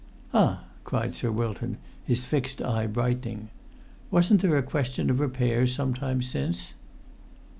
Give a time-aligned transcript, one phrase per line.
[0.33, 3.49] "Ah!" cried Sir Wilton, his fixed eye brightening.
[4.09, 6.73] "Wasn't there a question of repairs some time since?"